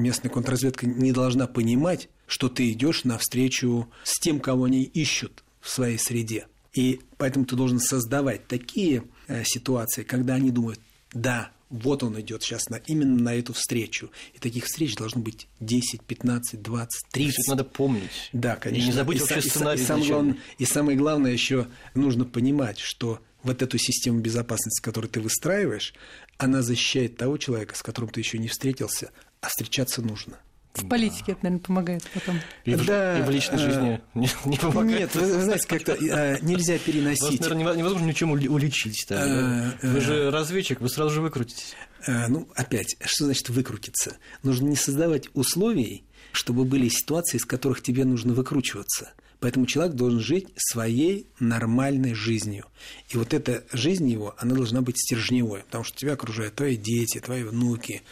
[0.00, 5.68] местная контрразведка не должна понимать, что ты идешь навстречу с тем, кого они ищут в
[5.68, 6.46] своей среде.
[6.72, 10.80] И поэтому ты должен создавать такие э, ситуации, когда они думают,
[11.12, 14.10] да, вот он идет сейчас на, именно на эту встречу.
[14.34, 17.38] И таких встреч должно быть 10, 15, 20, 30.
[17.38, 18.30] Это надо помнить.
[18.32, 18.84] Да, конечно.
[18.84, 19.80] И не забыть и, вообще и, сценарий.
[19.80, 25.10] И, самое главное, и самое главное еще нужно понимать, что вот эту систему безопасности, которую
[25.10, 25.94] ты выстраиваешь,
[26.38, 30.38] она защищает того человека, с которым ты еще не встретился, а встречаться нужно.
[30.74, 32.40] В политике это, наверное, помогает потом.
[32.64, 35.00] И, да, в, и в личной э, жизни не, не помогает.
[35.00, 37.40] Нет, вы, вы знаете, как-то э, нельзя переносить.
[37.40, 39.04] Вас, наверное, невозможно ничем уличить.
[39.08, 39.74] Да?
[39.82, 41.74] Э, вы же разведчик, вы сразу же выкрутитесь.
[42.06, 44.16] Ну, опять, что значит выкрутиться?
[44.42, 49.12] Нужно не создавать условий, чтобы были ситуации, из которых тебе нужно выкручиваться.
[49.40, 52.66] Поэтому человек должен жить своей нормальной жизнью.
[53.08, 57.20] И вот эта жизнь его, она должна быть стержневой, потому что тебя окружают твои дети,
[57.20, 58.02] твои внуки.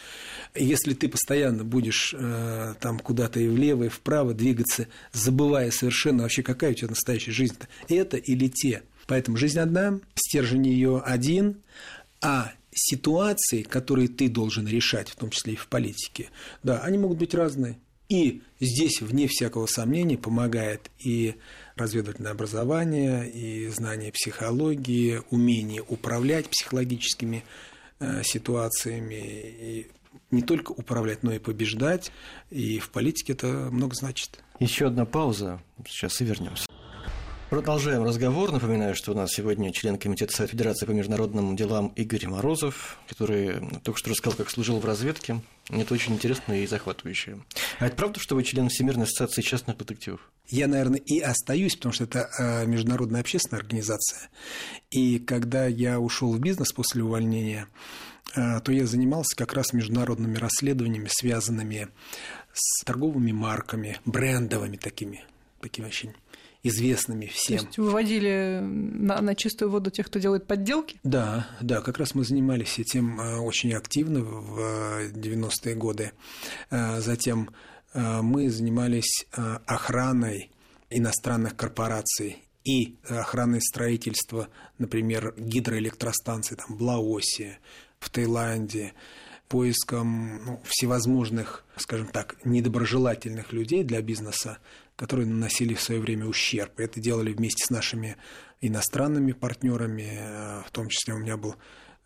[0.55, 6.23] И если ты постоянно будешь э, там куда-то и влево, и вправо двигаться, забывая совершенно
[6.23, 8.81] вообще, какая у тебя настоящая жизнь-то, это или те.
[9.05, 11.61] Поэтому жизнь одна, стержень ее один,
[12.21, 16.29] а ситуации, которые ты должен решать, в том числе и в политике,
[16.63, 17.77] да, они могут быть разные.
[18.09, 21.35] И здесь, вне всякого сомнения, помогает и
[21.75, 27.43] разведывательное образование, и знание психологии, умение управлять психологическими
[27.99, 29.87] э, ситуациями, и
[30.31, 32.11] не только управлять, но и побеждать.
[32.49, 34.43] И в политике это много значит.
[34.59, 35.61] Еще одна пауза.
[35.87, 36.68] Сейчас и вернемся.
[37.49, 38.51] Продолжаем разговор.
[38.51, 43.59] Напоминаю, что у нас сегодня член Комитета Совета Федерации по международным делам Игорь Морозов, который
[43.83, 45.41] только что рассказал, как служил в разведке.
[45.67, 47.39] Это очень интересно и захватывающе.
[47.79, 50.21] А это правда, что вы член Всемирной ассоциации частных детективов?
[50.47, 54.29] Я, наверное, и остаюсь, потому что это а, международная общественная организация.
[54.91, 57.67] И когда я ушел в бизнес после увольнения,
[58.35, 61.87] а, то я занимался как раз международными расследованиями, связанными
[62.53, 65.25] с торговыми марками, брендовыми такими,
[65.59, 66.13] такими очень
[66.63, 67.59] известными всем.
[67.59, 70.99] То есть выводили на, на чистую воду тех, кто делает подделки?
[71.03, 76.11] Да, да, как раз мы занимались этим э, очень активно в 90-е годы.
[76.69, 77.49] Э, затем
[77.93, 79.25] э, мы занимались
[79.65, 80.51] охраной
[80.89, 87.59] иностранных корпораций и охраной строительства, например, гидроэлектростанций там, в Лаосе,
[87.99, 88.93] в Таиланде,
[89.47, 94.59] поиском ну, всевозможных, скажем так, недоброжелательных людей для бизнеса,
[94.99, 96.77] которые наносили в свое время ущерб.
[96.77, 98.17] Это делали вместе с нашими
[98.59, 101.55] иностранными партнерами, э, в том числе у меня была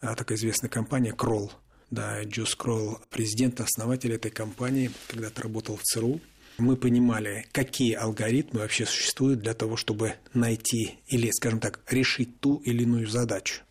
[0.01, 1.51] э, такая известная компания Кролл,
[1.89, 6.21] да, Джулс Кролл, президент, основатель этой компании, когда-то работал в ЦРУ.
[6.59, 12.57] Мы понимали, какие алгоритмы вообще существуют для того, чтобы найти или, скажем так, решить ту
[12.57, 13.63] или иную задачу.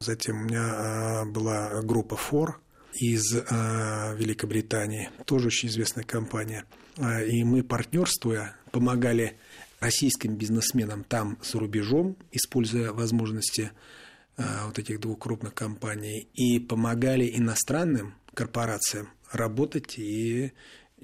[0.00, 2.60] Затем у меня э, была группа ФОР
[2.92, 6.66] из Великобритании, тоже очень известная компания–
[7.00, 9.38] и мы, партнерствуя, помогали
[9.80, 13.72] российским бизнесменам там за рубежом, используя возможности
[14.36, 20.52] а, вот этих двух крупных компаний, и помогали иностранным корпорациям работать и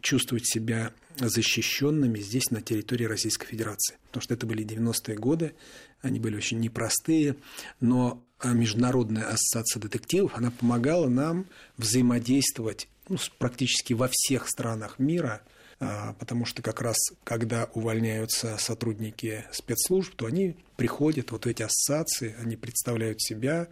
[0.03, 3.97] чувствовать себя защищенными здесь, на территории Российской Федерации.
[4.09, 5.55] Потому что это были 90-е годы,
[6.03, 7.37] они были очень непростые,
[7.81, 11.47] но а, Международная ассоциация детективов, она помогала нам
[11.79, 15.41] взаимодействовать ну, практически во всех странах мира–
[15.79, 22.57] потому что как раз когда увольняются сотрудники спецслужб, то они приходят вот эти ассоциации, они
[22.57, 23.69] представляют себя,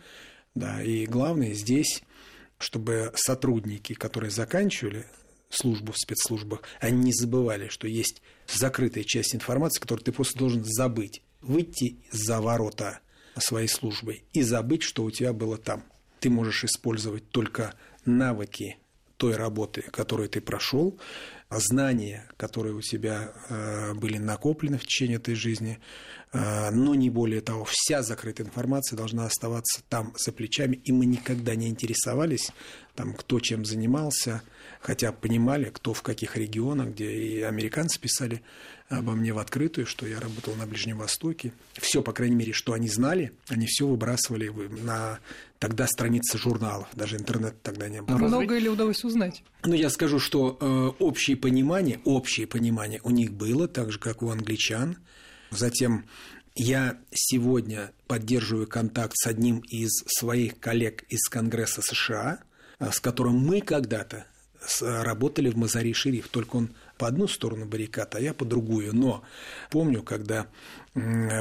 [0.55, 2.03] да, и главное здесь,
[2.59, 5.07] чтобы сотрудники, которые заканчивали
[5.51, 10.65] службу в спецслужбах, они не забывали, что есть закрытая часть информации, которую ты просто должен
[10.65, 13.01] забыть, выйти за ворота
[13.39, 15.85] своей службы и забыть, что у тебя было там.
[16.21, 18.79] Ты можешь использовать только навыки
[19.17, 20.99] той работы, которую ты прошел,
[21.59, 25.79] знания, которые у тебя э, были накоплены в течение этой жизни,
[26.33, 31.07] э, но не более того, вся закрытая информация должна оставаться там за плечами, и мы
[31.07, 32.51] никогда не интересовались,
[32.95, 34.43] там, кто чем занимался,
[34.81, 38.43] хотя понимали, кто в каких регионах, где и американцы писали
[38.89, 41.53] обо мне в открытую, что я работал на Ближнем Востоке.
[41.75, 45.19] Все, по крайней мере, что они знали, они все выбрасывали на
[45.59, 48.19] тогда страницы журналов, даже интернет тогда не было.
[48.19, 49.43] Много или удалось узнать?
[49.65, 54.23] Ну, я скажу, что э, общее понимание, общее понимание у них было, так же, как
[54.23, 54.99] у англичан.
[55.51, 56.05] Затем
[56.55, 62.41] я сегодня поддерживаю контакт с одним из своих коллег из Конгресса США,
[62.79, 64.27] э, с которым мы когда-то
[64.81, 68.95] работали в Мазари-Шериф, только он по одну сторону баррикад, а я по другую.
[68.95, 69.23] Но
[69.71, 70.47] помню, когда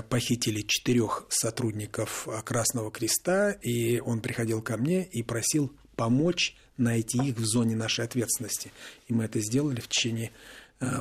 [0.10, 7.38] похитили четырех сотрудников Красного Креста, и он приходил ко мне и просил помочь найти их
[7.38, 8.72] в зоне нашей ответственности.
[9.08, 10.32] И мы это сделали в течение, э,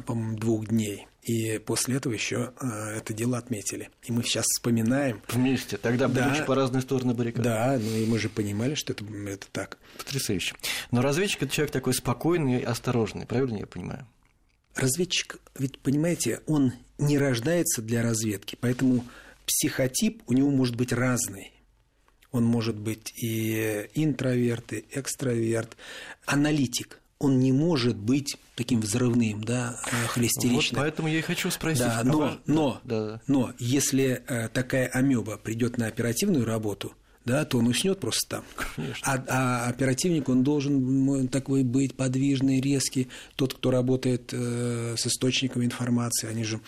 [0.06, 1.06] по-моему, двух дней.
[1.22, 2.66] И после этого еще э,
[2.96, 3.90] это дело отметили.
[4.02, 5.22] И мы сейчас вспоминаем.
[5.28, 5.76] Вместе.
[5.76, 7.44] Тогда да, были по разные стороны баррикад.
[7.44, 9.78] Да, ну и мы же понимали, что это, это так.
[9.98, 10.56] Потрясающе.
[10.90, 14.06] Но разведчик это человек такой спокойный и осторожный, правильно я понимаю?
[14.74, 19.04] Разведчик, ведь понимаете, он не рождается для разведки, поэтому
[19.46, 21.52] психотип у него может быть разный.
[22.32, 25.76] Он может быть и интроверт, и экстраверт,
[26.24, 26.98] аналитик.
[27.22, 30.76] Он не может быть таким взрывным, да, холестеричным.
[30.76, 31.84] Вот поэтому я и хочу спросить.
[31.84, 33.20] Да, но, но, да.
[33.26, 36.92] но если э, такая амеба придет на оперативную работу,
[37.24, 38.44] да, то он уснет просто там.
[39.02, 43.08] А, а оперативник, он должен такой быть подвижный, резкий.
[43.36, 46.60] Тот, кто работает э, с источниками информации, они же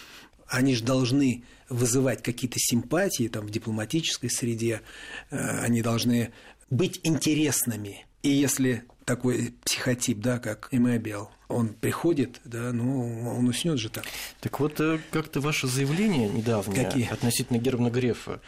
[0.46, 4.82] они же должны вызывать какие-то симпатии там, в дипломатической среде,
[5.30, 6.32] э, они должны
[6.70, 8.06] быть интересными.
[8.24, 14.04] И если такой психотип, да, как Эмэбиал, он приходит, да, ну, он уснет же так.
[14.40, 17.06] Так вот, э, как-то ваше заявление недавнее Какие?
[17.12, 18.40] относительно Германа Грефа,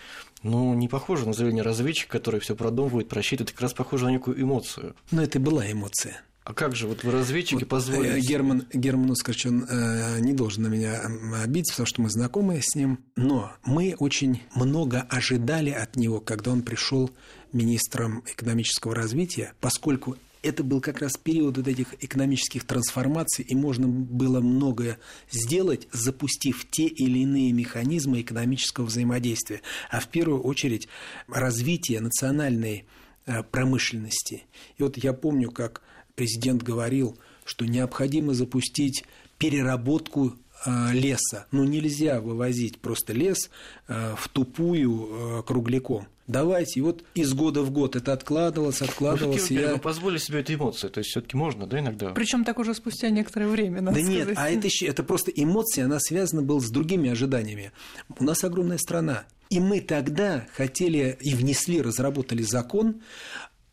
[0.42, 4.40] ну, не похоже на заявление разведчика, который все продумывает, просчитывает, как раз похоже на некую
[4.40, 4.96] эмоцию.
[5.10, 6.22] Но это была эмоция.
[6.46, 8.18] А как же, вот вы разведчики вот, позволили...
[8.18, 11.02] Э, Герман, Герман Оскарович, он э, не должен на меня
[11.42, 13.00] обидеться, потому что мы знакомы с ним.
[13.16, 17.10] Но мы очень много ожидали от него, когда он пришел
[17.52, 23.88] министром экономического развития, поскольку это был как раз период вот этих экономических трансформаций, и можно
[23.88, 29.62] было многое сделать, запустив те или иные механизмы экономического взаимодействия.
[29.90, 30.86] А в первую очередь
[31.26, 32.84] развитие национальной
[33.26, 34.44] э, промышленности.
[34.78, 35.82] И вот я помню, как
[36.16, 39.04] президент говорил, что необходимо запустить
[39.38, 41.46] переработку э, леса.
[41.52, 43.50] Ну, нельзя вывозить просто лес
[43.86, 46.08] э, в тупую кругляком.
[46.26, 49.48] Давайте, и вот из года в год это откладывалось, откладывалось.
[49.48, 49.74] Ну, я...
[49.74, 52.10] Вы позволили себе эту эмоцию, то есть все-таки можно, да, иногда?
[52.10, 54.26] Причем так уже спустя некоторое время, надо Да сказать.
[54.28, 57.70] нет, а это еще это просто эмоция, она связана была с другими ожиданиями.
[58.18, 63.02] У нас огромная страна, и мы тогда хотели и внесли, разработали закон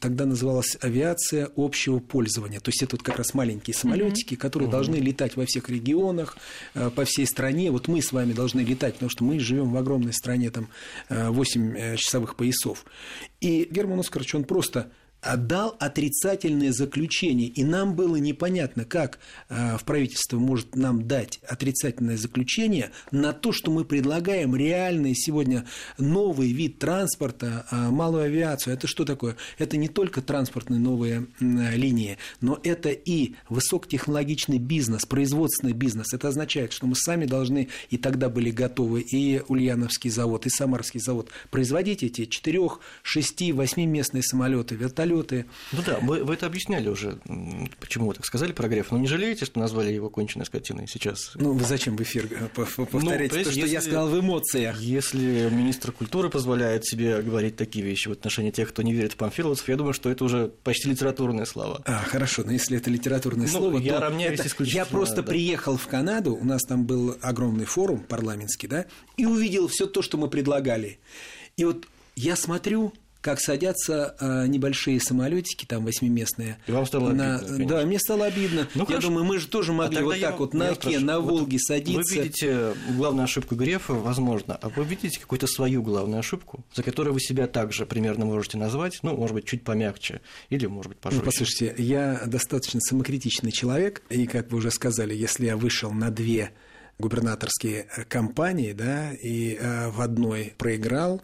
[0.03, 2.59] тогда называлась авиация общего пользования.
[2.59, 4.71] То есть это вот как раз маленькие самолетики, которые mm-hmm.
[4.71, 6.37] должны летать во всех регионах,
[6.73, 7.71] э, по всей стране.
[7.71, 10.67] Вот мы с вами должны летать, потому что мы живем в огромной стране, там
[11.07, 12.83] 8 э, э, часовых поясов.
[13.39, 14.91] И Герман Оскарович, он просто
[15.37, 22.17] дал отрицательное заключение, и нам было непонятно, как э, в правительство может нам дать отрицательное
[22.17, 25.65] заключение на то, что мы предлагаем реальный сегодня
[25.97, 28.73] новый вид транспорта, э, малую авиацию.
[28.73, 29.37] Это что такое?
[29.57, 36.13] Это не только транспортные новые линии, но это и высокотехнологичный бизнес, производственный бизнес.
[36.13, 40.99] Это означает, что мы сами должны, и тогда были готовы, и Ульяновский завод, и Самарский
[40.99, 42.69] завод, производить эти 4,
[43.03, 45.45] 6, 8 местные самолеты, вертолеты, самолеты.
[45.71, 47.19] Ну да, вы, вы это объясняли уже,
[47.79, 48.95] почему вы так сказали про Грефа.
[48.95, 51.31] Но не жалеете, что назвали его конченной скотиной сейчас?
[51.35, 54.79] Ну, вы зачем в эфир э, повторяете ну, то, что если, я сказал в эмоциях?
[54.79, 59.17] Если министр культуры позволяет себе говорить такие вещи в отношении тех, кто не верит в
[59.17, 61.81] памфиловцев, я думаю, что это уже почти литературное слово.
[61.85, 64.47] А, хорошо, но если это литературное ну, слово, я то равняюсь это...
[64.47, 64.83] исключительно.
[64.83, 65.23] Я просто да.
[65.23, 68.85] приехал в Канаду, у нас там был огромный форум парламентский, да,
[69.17, 70.99] и увидел все то, что мы предлагали.
[71.55, 72.93] И вот я смотрю,
[73.23, 76.57] как садятся э, небольшие самолетики, там восьмиместные.
[76.67, 77.37] И вам стало на...
[77.37, 77.77] обидно, конечно.
[77.77, 78.67] Да, мне стало обидно.
[78.75, 79.07] Ну, я хорошо.
[79.07, 81.61] думаю, мы же тоже а могли а вот так вот на Оке, на Волге вот
[81.61, 82.15] садиться.
[82.15, 87.13] Вы видите главную ошибку Грефа, возможно, а вы видите какую-то свою главную ошибку, за которую
[87.13, 91.23] вы себя также примерно можете назвать, ну, может быть, чуть помягче или, может быть, пожестче.
[91.23, 96.11] Ну, послушайте, я достаточно самокритичный человек, и, как вы уже сказали, если я вышел на
[96.11, 96.51] две
[96.99, 101.21] губернаторские кампании, да, и э, в одной проиграл,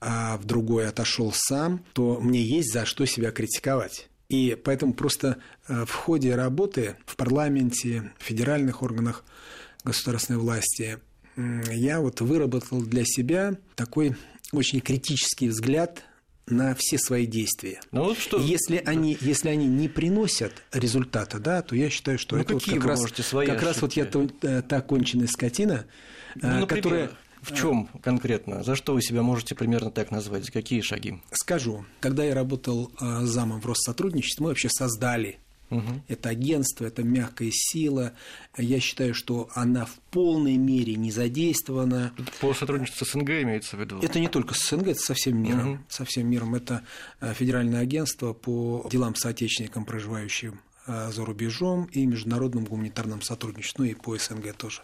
[0.00, 4.08] а в другой отошел сам, то мне есть за что себя критиковать.
[4.28, 9.24] И поэтому просто э, в ходе работы в парламенте, в федеральных органах
[9.84, 10.98] государственной власти
[11.36, 14.16] я вот выработал для себя такой
[14.52, 16.04] очень критический взгляд
[16.46, 17.80] на все свои действия.
[17.92, 18.40] Ну, вот что...
[18.40, 22.64] если, они, если они не приносят результата, да, то я считаю, что ну, это вот
[22.64, 25.86] как, раз, как раз вот я та, э, та конченая скотина,
[26.34, 27.10] ну, которая
[27.42, 28.62] в чем конкретно?
[28.62, 30.44] За что вы себя можете примерно так назвать?
[30.44, 31.20] За какие шаги?
[31.32, 31.84] Скажу.
[32.00, 35.38] Когда я работал э, замом в Россотрудничестве, мы вообще создали
[35.70, 36.02] Угу.
[36.08, 38.12] Это агентство, это мягкая сила.
[38.56, 42.12] Я считаю, что она в полной мере не задействована.
[42.40, 44.00] По сотрудничеству с СНГ имеется в виду?
[44.02, 45.72] Это не только с СНГ, это со всем миром.
[45.72, 45.78] Угу.
[45.88, 46.54] Со всем миром.
[46.54, 46.82] Это
[47.20, 50.60] э, федеральное агентство по делам соотечественникам, проживающим
[51.10, 54.82] за рубежом и международном гуманитарном сотрудничестве, ну и по СНГ тоже.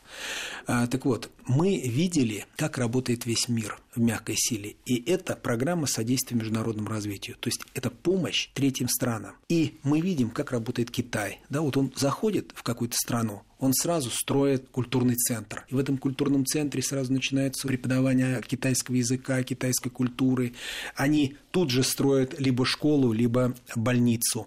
[0.67, 5.87] А, так вот, мы видели, как работает весь мир в мягкой силе, и это программа
[5.87, 9.35] содействия международному развитию, то есть это помощь третьим странам.
[9.49, 11.41] И мы видим, как работает Китай.
[11.49, 15.65] Да, вот он заходит в какую-то страну, он сразу строит культурный центр.
[15.69, 20.55] И в этом культурном центре сразу начинается преподавание китайского языка, китайской культуры.
[20.95, 24.47] Они тут же строят либо школу, либо больницу.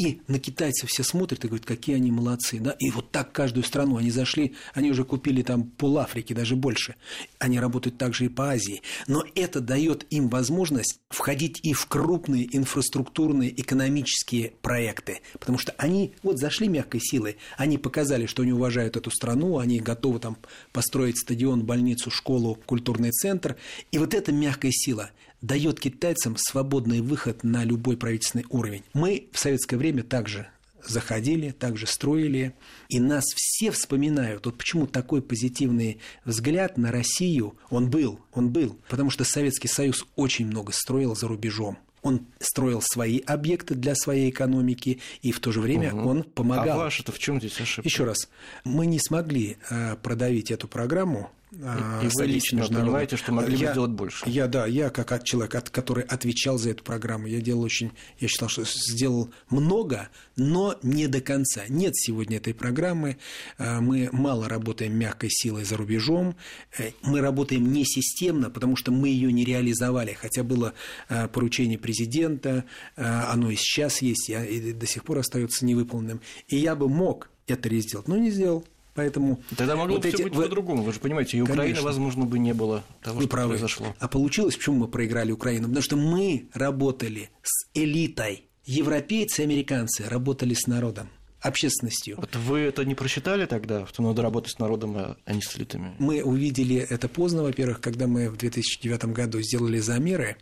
[0.00, 2.58] И на китайцев все смотрят и говорят, какие они молодцы.
[2.58, 2.74] Да?
[2.78, 6.94] И вот так каждую страну они зашли, они уже купили там пол Африки, даже больше.
[7.38, 8.80] Они работают также и по Азии.
[9.08, 15.20] Но это дает им возможность входить и в крупные инфраструктурные экономические проекты.
[15.38, 19.80] Потому что они вот зашли мягкой силой, они показали, что они уважают эту страну, они
[19.80, 20.38] готовы там
[20.72, 23.58] построить стадион, больницу, школу, культурный центр.
[23.92, 25.10] И вот эта мягкая сила
[25.42, 28.82] дает китайцам свободный выход на любой правительственный уровень.
[28.92, 30.48] Мы в советское время также
[30.86, 32.54] заходили, также строили,
[32.88, 34.46] и нас все вспоминают.
[34.46, 40.06] Вот почему такой позитивный взгляд на Россию, он был, он был, потому что Советский Союз
[40.16, 41.78] очень много строил за рубежом.
[42.02, 46.08] Он строил свои объекты для своей экономики, и в то же время угу.
[46.08, 46.80] он помогал.
[46.80, 47.86] А ваше-то в чем здесь ошибка?
[47.86, 48.30] Еще раз,
[48.64, 53.90] мы не смогли э, продавить эту программу и вы лично понимаете, что могли бы сделать
[53.90, 54.24] больше?
[54.28, 58.48] Я, да, я как человек, который отвечал за эту программу, я делал очень, я считал,
[58.48, 61.62] что сделал много, но не до конца.
[61.68, 63.18] Нет сегодня этой программы,
[63.58, 66.36] э, мы мало работаем мягкой силой за рубежом,
[66.78, 70.74] э, мы работаем не системно, потому что мы ее не реализовали, хотя было
[71.08, 72.64] э, поручение президента,
[72.96, 76.20] оно и сейчас есть, и до сих пор остается невыполненным.
[76.48, 78.64] И я бы мог это сделать, но не сделал.
[79.00, 80.22] Поэтому Тогда могло вот бы эти...
[80.22, 80.42] быть вы...
[80.42, 80.82] по-другому.
[80.82, 81.84] Вы же понимаете, и Украины, Конечно.
[81.84, 83.48] возможно, бы не было того, вы что правы.
[83.52, 83.96] произошло.
[83.98, 85.68] А получилось, почему мы проиграли Украину?
[85.68, 88.50] Потому что мы работали с элитой.
[88.66, 91.08] Европейцы и американцы работали с народом
[91.40, 92.16] общественностью.
[92.18, 95.94] Вот вы это не просчитали тогда, что надо работать с народом, а, не с элитами?
[95.98, 100.36] Мы увидели это поздно, во-первых, когда мы в 2009 году сделали замеры,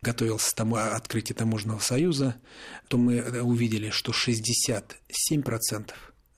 [0.00, 2.36] готовился тому, открытие таможенного союза,
[2.86, 5.90] то мы увидели, что 67%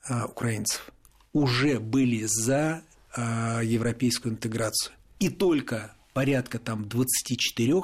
[0.09, 0.91] а, украинцев
[1.33, 2.83] уже были за
[3.15, 4.93] э, европейскую интеграцию.
[5.19, 7.81] И только порядка там 24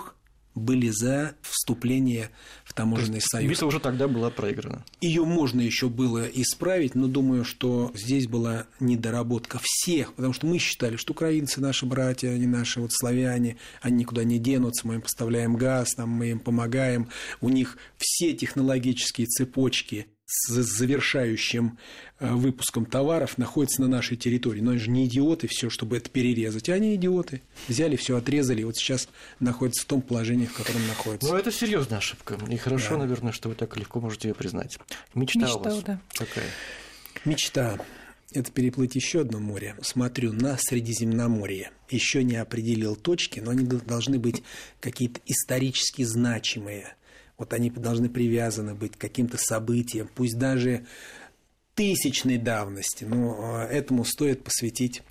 [0.56, 2.32] были за вступление
[2.66, 3.50] в таможенный союз.
[3.50, 4.84] Битва уже тогда была проиграна.
[5.02, 10.58] Ее можно еще было исправить, но думаю, что здесь была недоработка всех, потому что мы
[10.58, 15.02] считали, что украинцы наши братья, они наши вот славяне, они никуда не денутся, мы им
[15.02, 17.10] поставляем газ, там, мы им помогаем,
[17.42, 21.80] у них все технологические цепочки с завершающим
[22.20, 24.62] э, выпуском товаров находятся на нашей территории.
[24.62, 26.70] Но они же не идиоты все, чтобы это перерезать.
[26.70, 27.42] Они идиоты.
[27.68, 29.10] Взяли все, отрезали, и вот сейчас
[29.40, 31.30] находятся в том положении, в котором находятся.
[31.30, 32.38] Ну, это серьезная ошибка.
[32.48, 32.98] И хорошо, да.
[33.00, 34.78] наверное, что вы так легко можете ее признать.
[35.16, 36.00] Мечта, Мечта у вас да.
[36.14, 36.46] какая?
[37.26, 37.80] Мечта
[38.32, 39.76] это переплыть еще одно море.
[39.82, 41.72] Смотрю на Средиземноморье.
[41.90, 44.44] Еще не определил точки, но они должны быть
[44.80, 46.96] какие-то исторически значимые.
[47.40, 50.86] Вот они должны привязаны быть к каким-то событиям, пусть даже
[51.74, 53.06] тысячной давности.
[53.06, 55.02] Но а, этому стоит посвятить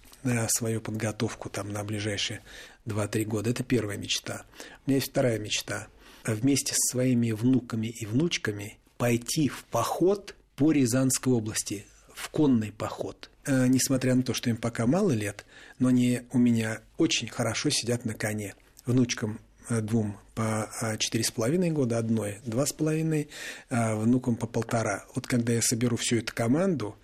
[0.49, 2.43] свою подготовку там, на ближайшие
[2.87, 3.51] 2-3 года.
[3.51, 4.45] Это первая мечта.
[4.85, 5.89] У меня есть вторая мечта.
[6.27, 13.31] Вместе с своими внуками и внучками пойти в поход по Рязанской области, в конный поход.
[13.47, 15.47] Э, несмотря на то, что им пока мало лет,
[15.79, 18.55] но они у меня очень хорошо сидят на коне.
[18.85, 23.29] Внучкам Э, двум по а, четыре с половиной года, одной два с половиной,
[23.71, 25.05] а внукам по полтора.
[25.17, 26.97] Вот когда я соберу всю эту команду,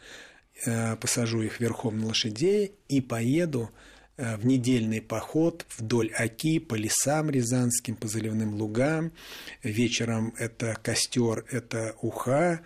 [0.64, 3.70] э, посажу их верхом на лошадей и поеду
[4.16, 9.10] э, в недельный поход вдоль Оки, по лесам рязанским, по заливным лугам.
[9.64, 12.60] Вечером это костер, это уха,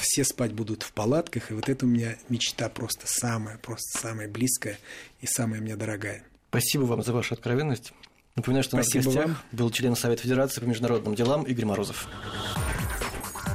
[0.00, 4.26] все спать будут в палатках, и вот это у меня мечта просто самая, просто самая
[4.26, 4.78] близкая
[5.20, 6.24] и самая мне дорогая.
[6.48, 7.92] Спасибо вам за вашу откровенность.
[8.36, 9.36] Напоминаю, что Спасибо у нас в гостях вам.
[9.52, 12.08] был член Совета Федерации по международным делам Игорь Морозов.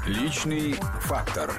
[0.05, 1.53] Личный фактор.